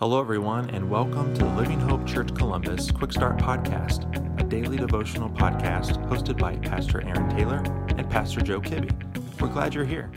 [0.00, 4.06] Hello, everyone, and welcome to the Living Hope Church Columbus Quick Start Podcast,
[4.40, 7.56] a daily devotional podcast hosted by Pastor Aaron Taylor
[7.88, 8.92] and Pastor Joe Kibbe.
[9.40, 10.08] We're glad you're here.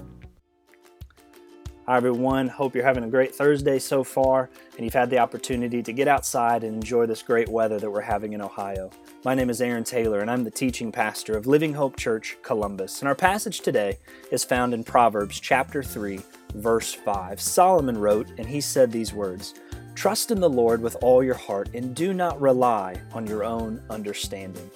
[1.87, 2.47] Hi, everyone.
[2.47, 6.07] Hope you're having a great Thursday so far, and you've had the opportunity to get
[6.07, 8.91] outside and enjoy this great weather that we're having in Ohio.
[9.25, 12.99] My name is Aaron Taylor, and I'm the teaching pastor of Living Hope Church Columbus.
[12.99, 13.97] And our passage today
[14.31, 16.19] is found in Proverbs chapter 3,
[16.53, 17.41] verse 5.
[17.41, 19.55] Solomon wrote, and he said these words
[20.01, 23.79] Trust in the Lord with all your heart and do not rely on your own
[23.87, 24.67] understanding.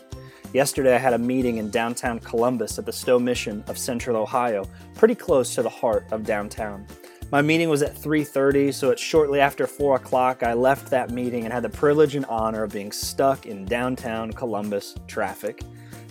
[0.54, 4.70] Yesterday, I had a meeting in downtown Columbus at the Stowe Mission of Central Ohio,
[4.94, 6.86] pretty close to the heart of downtown.
[7.32, 11.46] My meeting was at 3:30, so it's shortly after 4 o'clock I left that meeting
[11.46, 15.64] and had the privilege and honor of being stuck in downtown Columbus traffic.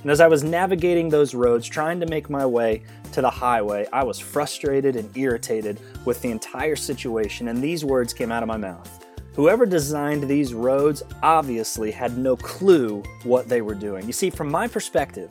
[0.02, 3.86] And as I was navigating those roads, trying to make my way to the highway,
[3.92, 8.48] I was frustrated and irritated with the entire situation, and these words came out of
[8.48, 9.02] my mouth.
[9.34, 14.06] Whoever designed these roads obviously had no clue what they were doing.
[14.06, 15.28] You see, from my perspective,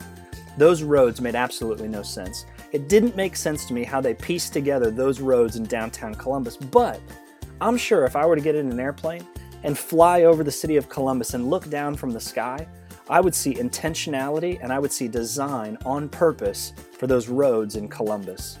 [0.58, 2.44] those roads made absolutely no sense.
[2.72, 6.58] It didn't make sense to me how they pieced together those roads in downtown Columbus,
[6.58, 7.00] but
[7.62, 9.26] I'm sure if I were to get in an airplane
[9.62, 12.66] and fly over the city of Columbus and look down from the sky,
[13.08, 17.88] I would see intentionality and I would see design on purpose for those roads in
[17.88, 18.58] Columbus.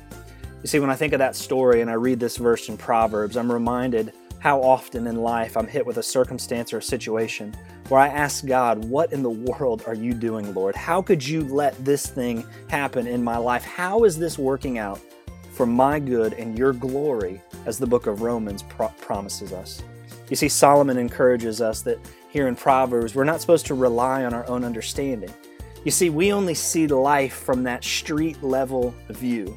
[0.62, 3.36] You see, when I think of that story and I read this verse in Proverbs,
[3.36, 7.54] I'm reminded how often in life I'm hit with a circumstance or a situation
[7.88, 10.76] where I ask God, What in the world are you doing, Lord?
[10.76, 13.64] How could you let this thing happen in my life?
[13.64, 15.00] How is this working out
[15.54, 19.82] for my good and your glory, as the book of Romans pro- promises us?
[20.28, 24.34] You see, Solomon encourages us that here in Proverbs, we're not supposed to rely on
[24.34, 25.32] our own understanding.
[25.86, 29.56] You see, we only see life from that street level view.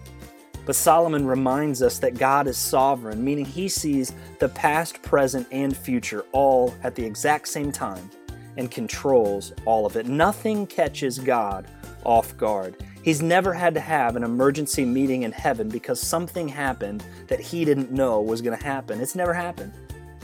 [0.67, 5.75] But Solomon reminds us that God is sovereign, meaning he sees the past, present, and
[5.75, 8.11] future all at the exact same time
[8.57, 10.07] and controls all of it.
[10.07, 11.67] Nothing catches God
[12.03, 12.75] off guard.
[13.01, 17.63] He's never had to have an emergency meeting in heaven because something happened that he
[17.63, 18.99] didn't know was going to happen.
[18.99, 19.71] It's never happened.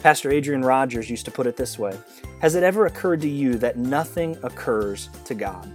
[0.02, 1.98] Pastor Adrian Rogers used to put it this way
[2.42, 5.72] Has it ever occurred to you that nothing occurs to God?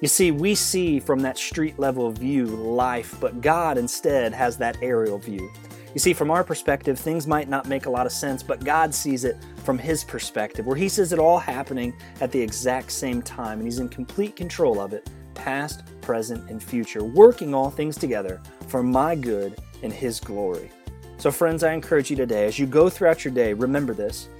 [0.00, 4.78] You see, we see from that street level view life, but God instead has that
[4.80, 5.52] aerial view.
[5.92, 8.94] You see, from our perspective, things might not make a lot of sense, but God
[8.94, 13.20] sees it from His perspective, where He sees it all happening at the exact same
[13.20, 17.98] time, and He's in complete control of it, past, present, and future, working all things
[17.98, 20.70] together for my good and His glory.
[21.18, 24.30] So, friends, I encourage you today, as you go throughout your day, remember this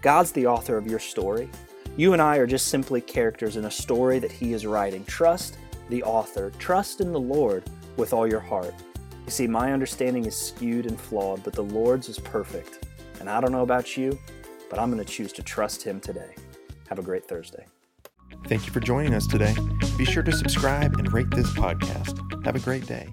[0.00, 1.50] God's the author of your story.
[1.98, 5.04] You and I are just simply characters in a story that He is writing.
[5.06, 7.64] Trust the author, trust in the Lord
[7.96, 8.72] with all your heart.
[9.24, 12.86] You see, my understanding is skewed and flawed, but the Lord's is perfect.
[13.18, 14.16] And I don't know about you,
[14.70, 16.36] but I'm going to choose to trust Him today.
[16.88, 17.66] Have a great Thursday.
[18.46, 19.56] Thank you for joining us today.
[19.96, 22.44] Be sure to subscribe and rate this podcast.
[22.44, 23.12] Have a great day.